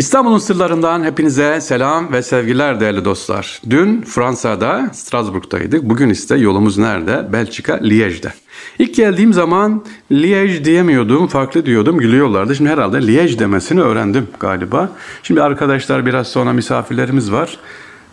[0.00, 3.62] İstanbul'un sırlarından hepinize selam ve sevgiler değerli dostlar.
[3.70, 5.82] Dün Fransa'da Strasbourg'daydık.
[5.82, 7.32] Bugün ise yolumuz nerede?
[7.32, 8.32] Belçika, Liège'de.
[8.78, 12.54] İlk geldiğim zaman Liège diyemiyordum, farklı diyordum, gülüyorlardı.
[12.54, 14.90] Şimdi herhalde Liège demesini öğrendim galiba.
[15.22, 17.58] Şimdi arkadaşlar biraz sonra misafirlerimiz var.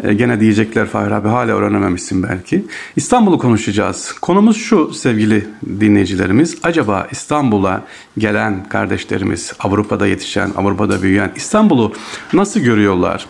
[0.03, 2.65] E, gene diyecekler Fahir abi hala öğrenememişsin belki.
[2.95, 4.11] İstanbul'u konuşacağız.
[4.21, 5.47] Konumuz şu sevgili
[5.79, 6.57] dinleyicilerimiz.
[6.63, 7.83] Acaba İstanbul'a
[8.17, 11.93] gelen kardeşlerimiz, Avrupa'da yetişen, Avrupa'da büyüyen İstanbul'u
[12.33, 13.25] nasıl görüyorlar?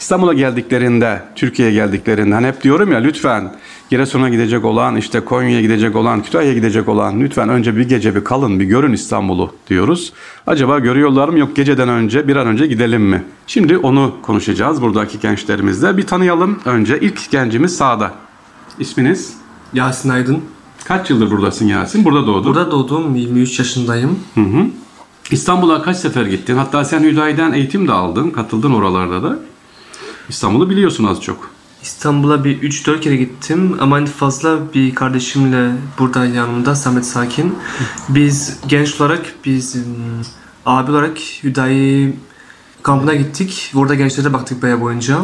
[0.00, 3.54] İstanbul'a geldiklerinde, Türkiye'ye geldiklerinde hani hep diyorum ya lütfen
[3.90, 8.24] Giresun'a gidecek olan, işte Konya'ya gidecek olan, Kütahya'ya gidecek olan lütfen önce bir gece bir
[8.24, 10.12] kalın, bir görün İstanbul'u diyoruz.
[10.46, 13.24] Acaba görüyorlar mı yok geceden önce bir an önce gidelim mi?
[13.46, 15.96] Şimdi onu konuşacağız buradaki gençlerimizle.
[15.96, 17.00] Bir tanıyalım önce.
[17.00, 18.12] İlk gencimiz sağda.
[18.78, 19.34] İsminiz?
[19.72, 20.42] Yasin Aydın.
[20.84, 22.04] Kaç yıldır buradasın Yasin?
[22.04, 22.44] Burada doğdun.
[22.44, 23.14] Burada doğdum.
[23.14, 24.18] 23 yaşındayım.
[24.34, 24.66] Hı hı.
[25.30, 26.56] İstanbul'a kaç sefer gittin?
[26.56, 28.30] Hatta sen Hüdayi'den eğitim de aldın.
[28.30, 29.38] Katıldın oralarda da.
[30.30, 31.50] İstanbul'u biliyorsun az çok.
[31.82, 37.54] İstanbul'a bir 3-4 kere gittim ama en fazla bir kardeşimle burada yanımda Samet Sakin.
[38.08, 39.82] Biz genç olarak biz ım,
[40.66, 42.16] abi olarak Hüdayi
[42.82, 43.72] kampına gittik.
[43.74, 45.18] Orada gençlere baktık baya boyunca.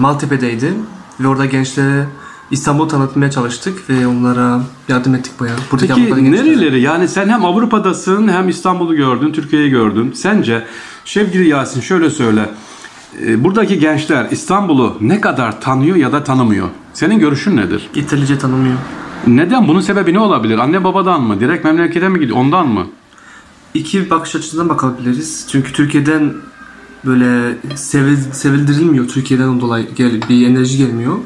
[0.00, 0.74] Maltepe'deydi
[1.20, 2.06] ve orada gençlere
[2.50, 5.56] İstanbul'u tanıtmaya çalıştık ve onlara yardım ettik bayağı.
[5.72, 6.80] Buradaki Peki nereleri?
[6.80, 10.12] Yani sen hem Avrupa'dasın hem İstanbul'u gördün, Türkiye'yi gördün.
[10.12, 10.64] Sence
[11.04, 12.50] sevgili Yasin şöyle söyle.
[13.26, 16.68] E, Buradaki gençler İstanbul'u ne kadar tanıyor ya da tanımıyor?
[16.94, 17.88] Senin görüşün nedir?
[17.94, 18.76] İtalyanca tanımıyor.
[19.26, 19.68] Neden?
[19.68, 20.58] Bunun sebebi ne olabilir?
[20.58, 21.40] Anne babadan mı?
[21.40, 22.38] Direkt memlekete mi gidiyor?
[22.38, 22.86] Ondan mı?
[23.74, 25.46] İki bakış açısından bakabiliriz.
[25.50, 26.32] Çünkü Türkiye'den
[27.04, 29.08] böyle sevil, sevildirilmiyor.
[29.08, 31.18] Türkiye'den dolayı gel, bir enerji gelmiyor.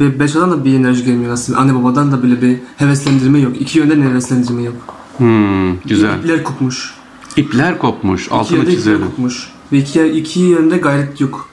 [0.00, 1.58] Ve Belçika'dan da bir enerji gelmiyor aslında.
[1.58, 3.60] Anne babadan da böyle bir heveslendirme yok.
[3.60, 4.76] İki yönden heveslendirme yok.
[5.16, 6.18] Hmm, güzel.
[6.18, 6.94] İpler kopmuş.
[7.36, 8.26] İpler kopmuş.
[8.26, 9.06] İki Altını yönde ipler çizelim.
[9.06, 9.48] kopmuş.
[9.72, 11.48] Ve iki, iki yönde gayret yok.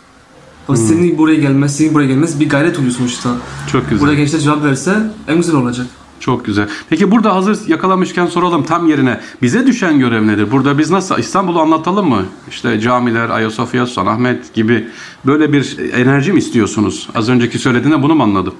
[0.67, 3.29] Ama senin buraya gelmez, senin buraya gelmez bir gayret oluyor sonuçta.
[3.71, 3.99] Çok güzel.
[4.01, 5.87] Burada gençler cevap verse en güzel olacak.
[6.19, 6.67] Çok güzel.
[6.89, 9.21] Peki burada hazır yakalamışken soralım tam yerine.
[9.41, 10.51] Bize düşen görev nedir?
[10.51, 12.25] Burada biz nasıl İstanbul'u anlatalım mı?
[12.49, 14.87] İşte camiler, Ayasofya, Sultanahmet gibi
[15.25, 17.09] böyle bir enerji mi istiyorsunuz?
[17.15, 18.53] Az önceki söylediğinde bunu mu anladım?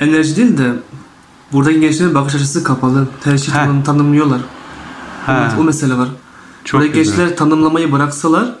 [0.00, 0.72] Enerji değil de
[1.52, 3.08] buradaki gençlerin bakış açısı kapalı.
[3.24, 4.40] Her şeyi tanım, tanımlıyorlar.
[5.26, 6.08] Ha, Evet, o mesele var.
[6.64, 7.16] çok Burada güzel.
[7.16, 8.54] gençler tanımlamayı bıraksalar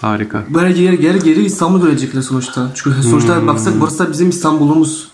[0.00, 0.44] Harika.
[0.54, 2.70] böyle geri geri, geri İstanbul görecekler sonuçta.
[2.74, 3.02] Çünkü Hmm.
[3.02, 5.08] sonuçta baksak burası da bizim İstanbul'umuz.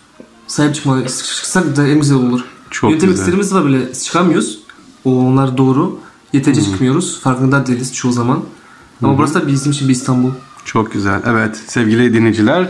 [0.46, 2.40] Sahip çıkma, çıksak da en güzel olur.
[2.70, 3.22] Çok Yönetim güzel.
[3.22, 4.58] isterimiz var böyle çıkamıyoruz.
[5.04, 5.98] O onlar doğru.
[6.32, 6.70] Yeterince Hmm.
[6.70, 7.20] çıkmıyoruz.
[7.20, 8.40] Farkında değiliz çoğu zaman.
[9.02, 10.30] Ama burası da bizim için bir İstanbul.
[10.64, 11.22] Çok güzel.
[11.26, 12.68] Evet sevgili dinleyiciler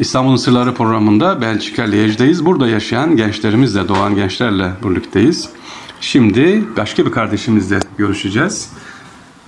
[0.00, 2.44] İstanbul'un Sırları programında Belçika Liège'deyiz.
[2.44, 5.48] Burada yaşayan gençlerimizle, doğan gençlerle birlikteyiz.
[6.00, 8.68] Şimdi başka bir kardeşimizle görüşeceğiz.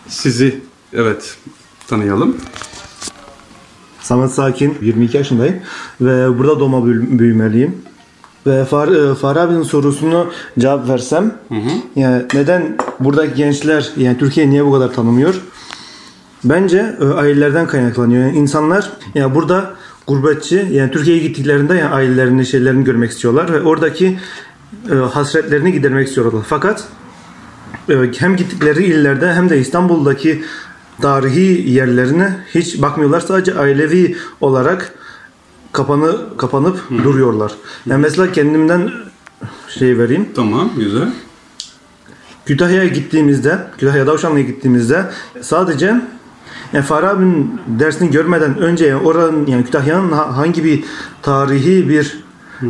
[0.09, 0.61] Sizi
[0.93, 1.37] evet
[1.89, 2.37] tanıyalım.
[4.01, 5.57] Samet Sakin, 22 yaşındayım
[6.01, 7.75] ve burada doğma büyü- büyümeliyim.
[8.47, 10.27] Ve Far, e, Fahri abinin sorusunu
[10.59, 11.35] cevap versem,
[11.97, 15.35] yani neden buradaki gençler yani Türkiye niye bu kadar tanımıyor?
[16.45, 18.23] Bence e, ailelerden kaynaklanıyor.
[18.27, 19.75] Yani insanlar yani burada
[20.07, 24.19] gurbetçi yani Türkiye'ye gittiklerinde yani ailelerini şeylerini görmek istiyorlar ve oradaki
[24.91, 26.43] e, hasretlerini gidermek istiyorlar.
[26.49, 26.85] Fakat
[27.89, 30.43] e, hem gittikleri illerde hem de İstanbul'daki
[31.01, 33.21] tarihi yerlerine hiç bakmıyorlar.
[33.21, 34.95] Sadece ailevi olarak
[35.73, 37.53] kapanı kapanıp duruyorlar.
[37.87, 38.91] Yani mesela kendimden
[39.69, 40.29] şey vereyim.
[40.35, 41.09] Tamam güzel.
[42.47, 45.11] Kütahya'ya gittiğimizde, Kütahya Davşanlı'ya gittiğimizde
[45.41, 46.01] sadece
[46.73, 50.85] yani Fahri abinin dersini görmeden önce yani oranın yani Kütahya'nın ha- hangi bir
[51.23, 52.22] tarihi bir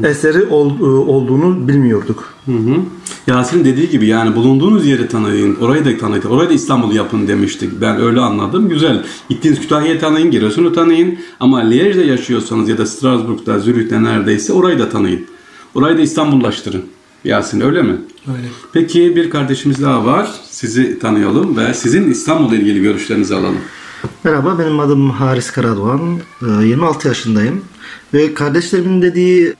[0.04, 2.34] eseri ol- olduğunu bilmiyorduk.
[2.46, 2.76] Hı hı.
[3.26, 7.70] Yasin'in dediği gibi yani bulunduğunuz yeri tanıyın, orayı da tanıyın, orayı da İstanbul yapın demiştik.
[7.80, 8.68] Ben öyle anladım.
[8.68, 9.04] Güzel.
[9.28, 11.18] Gittiğiniz Kütahya'yı tanıyın, Giresun'u tanıyın.
[11.40, 15.26] Ama Liège'de yaşıyorsanız ya da Strasbourg'da, Zürih'te neredeyse orayı da tanıyın.
[15.74, 16.82] Orayı da İstanbullaştırın.
[17.24, 17.96] Yasin öyle mi?
[18.28, 18.46] Öyle.
[18.72, 20.30] Peki bir kardeşimiz daha var.
[20.50, 23.56] Sizi tanıyalım ve sizin İstanbul'la ilgili görüşlerinizi alalım.
[24.24, 26.00] Merhaba benim adım Haris Karadoğan.
[26.42, 27.60] Ee, 26 yaşındayım.
[28.14, 29.54] Ve kardeşlerimin dediği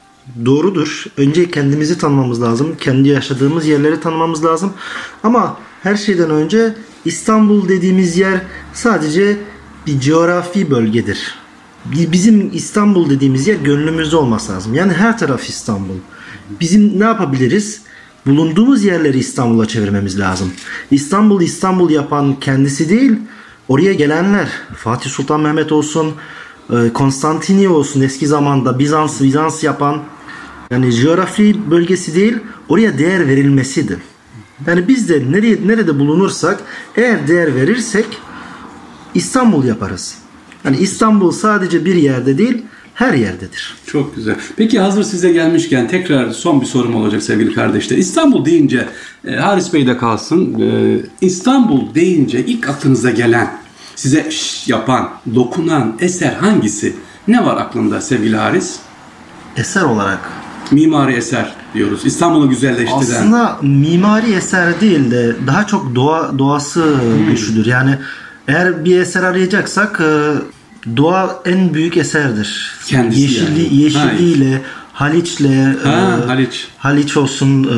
[0.45, 1.05] doğrudur.
[1.17, 2.77] Önce kendimizi tanımamız lazım.
[2.81, 4.73] Kendi yaşadığımız yerleri tanımamız lazım.
[5.23, 6.75] Ama her şeyden önce
[7.05, 8.41] İstanbul dediğimiz yer
[8.75, 9.37] sadece
[9.87, 11.35] bir coğrafi bölgedir.
[11.85, 14.75] Bi- Bizim İstanbul dediğimiz yer gönlümüzde olması lazım.
[14.75, 15.95] Yani her taraf İstanbul.
[16.61, 17.81] Bizim ne yapabiliriz?
[18.27, 20.53] Bulunduğumuz yerleri İstanbul'a çevirmemiz lazım.
[20.91, 23.13] İstanbul İstanbul yapan kendisi değil,
[23.69, 24.49] oraya gelenler.
[24.77, 26.13] Fatih Sultan Mehmet olsun,
[26.71, 30.03] e, Konstantini olsun eski zamanda Bizans Bizans yapan
[30.71, 32.37] yani coğrafi bölgesi değil,
[32.69, 33.99] oraya değer verilmesidir.
[34.67, 36.61] Yani biz de nereye, nerede bulunursak
[36.97, 38.07] eğer değer verirsek
[39.15, 40.15] İstanbul yaparız.
[40.63, 42.63] Hani İstanbul sadece bir yerde değil,
[42.95, 43.75] her yerdedir.
[43.87, 44.37] Çok güzel.
[44.57, 47.97] Peki hazır size gelmişken tekrar son bir sorum olacak sevgili kardeşler.
[47.97, 48.89] İstanbul deyince
[49.25, 50.61] e, Haris Bey de kalsın.
[50.61, 53.62] E, İstanbul deyince ilk aklınıza gelen,
[53.97, 56.97] size şş yapan, dokunan eser hangisi?
[57.29, 58.77] Ne var aklında sevgili Haris?
[59.57, 60.21] Eser olarak
[60.71, 62.07] Mimari eser diyoruz.
[62.07, 63.01] İstanbul'u güzelleştiren.
[63.01, 66.95] Aslında mimari eser değil de daha çok doğa doğası
[67.29, 67.67] güçlüdür.
[67.67, 67.99] Yani
[68.49, 70.33] eğer bir eser arayacaksak e,
[70.97, 72.75] doğa en büyük eserdir.
[72.87, 73.83] Kendisi Yeşilli, yani.
[73.83, 74.63] Yeşilliğiyle,
[74.93, 75.41] Haliç'le
[75.85, 76.69] Ha, e, Haliç.
[76.79, 77.77] Haliç olsun e,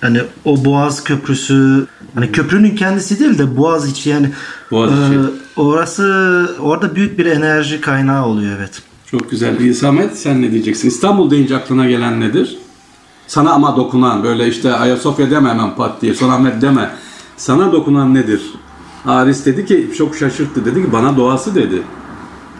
[0.00, 4.30] hani o Boğaz Köprüsü hani köprünün kendisi değil de Boğaz içi yani
[4.70, 5.14] Boğaziçi.
[5.14, 8.82] e, orası orada büyük bir enerji kaynağı oluyor evet.
[9.10, 9.74] Çok güzel.
[9.74, 10.88] Samet sen ne diyeceksin?
[10.88, 12.58] İstanbul deyince aklına gelen nedir?
[13.26, 16.14] Sana ama dokunan böyle işte Ayasofya deme hemen pat diye.
[16.14, 16.90] Sultanahmet deme.
[17.36, 18.42] Sana dokunan nedir?
[19.04, 20.64] Haris dedi ki çok şaşırttı.
[20.64, 21.82] Dedi ki bana doğası dedi.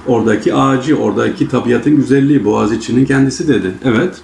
[0.06, 3.74] Oradaki ağacı, oradaki tabiatın güzelliği, Boğaziçi'nin kendisi dedi.
[3.84, 4.14] Evet.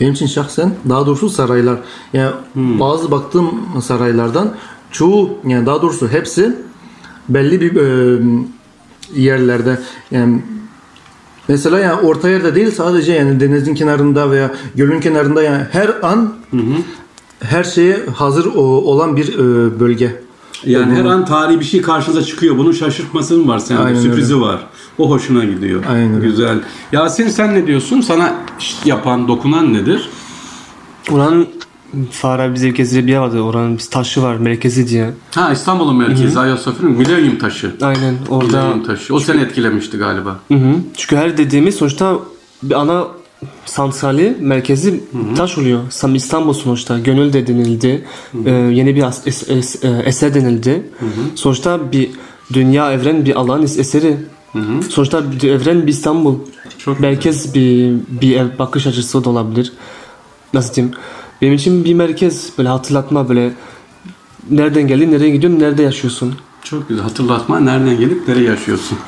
[0.00, 1.78] Benim için şahsen daha doğrusu saraylar.
[2.12, 3.50] Yani bazı baktığım
[3.82, 4.54] saraylardan
[4.90, 6.56] çoğu yani daha doğrusu hepsi
[7.28, 8.20] belli bir e,
[9.14, 9.78] yerlerde
[10.10, 10.42] yani
[11.48, 16.34] mesela yani orta yerde değil sadece yani denizin kenarında veya gölün kenarında yani her an
[17.40, 20.22] her şeye hazır olan bir e, bölge.
[20.66, 22.58] Yani her an tarihi bir şey karşınıza çıkıyor.
[22.58, 23.80] Bunun şaşırtması mı var sende?
[23.82, 24.66] Aynen Sürprizi var.
[24.98, 25.84] O hoşuna gidiyor.
[25.90, 26.26] Aynen öyle.
[26.26, 26.58] Güzel.
[26.92, 28.00] Yasin sen ne diyorsun?
[28.00, 28.34] Sana
[28.84, 30.08] yapan, dokunan nedir?
[31.10, 31.48] Oranın
[32.10, 33.40] Farabi bize gezdiği bir yer vardı.
[33.40, 35.10] Oranın bir taşı var merkezi diye.
[35.34, 37.76] Ha İstanbul'un merkezi Ayasofya'nın Milenyum taşı.
[37.82, 38.46] Aynen orada.
[38.46, 39.14] Milenyum taşı.
[39.14, 40.40] O seni etkilemişti galiba.
[40.48, 40.74] Hı hı.
[40.96, 42.16] Çünkü her dediğimiz sonuçta
[42.62, 43.04] bir ana
[43.64, 45.00] santrali merkezi
[45.36, 45.80] taş oluyor.
[45.90, 48.04] Sam İstanbul sonuçta gönül de denildi.
[48.46, 50.82] Ee, yeni bir as- es- es- e, eser denildi.
[51.34, 52.10] Sonuçta bir
[52.52, 54.16] dünya evren bir alan es- eseri.
[54.88, 56.34] Sonuçta bir evren bir İstanbul.
[56.78, 59.72] Çok merkez bir bir ev bakış açısı da olabilir.
[60.54, 60.94] Nasıl diyeyim?
[61.42, 63.52] Benim için bir merkez böyle hatırlatma böyle
[64.50, 66.34] nereden geldin, nereye gidiyorsun, nerede yaşıyorsun?
[66.64, 67.60] Çok güzel hatırlatma.
[67.60, 68.98] Nereden gelip nereye yaşıyorsun?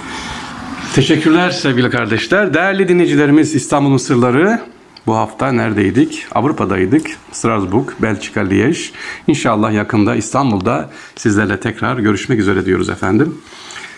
[0.95, 2.55] Teşekkürler sevgili kardeşler.
[2.55, 4.61] Değerli dinleyicilerimiz İstanbul'un sırları
[5.07, 6.27] bu hafta neredeydik?
[6.33, 7.07] Avrupa'daydık.
[7.33, 8.91] Strasbourg, Belçika, Liège.
[9.27, 13.39] İnşallah yakında İstanbul'da sizlerle tekrar görüşmek üzere diyoruz efendim.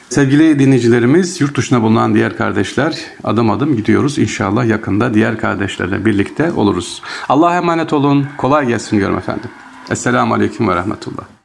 [0.08, 4.18] Sevgili dinleyicilerimiz, yurt dışına bulunan diğer kardeşler adım adım gidiyoruz.
[4.18, 7.02] İnşallah yakında diğer kardeşlerle birlikte oluruz.
[7.28, 8.26] Allah'a emanet olun.
[8.36, 9.50] Kolay gelsin diyorum efendim.
[9.90, 11.35] Esselamu Aleyküm ve Rahmetullah.